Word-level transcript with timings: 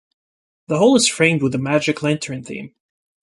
The 0.65 0.79
whole 0.79 0.95
is 0.95 1.07
framed 1.07 1.43
with 1.43 1.53
a 1.53 1.59
magic 1.59 2.01
lantern 2.01 2.43
theme. 2.43 2.73